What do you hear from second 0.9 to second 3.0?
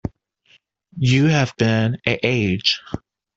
You have been an age.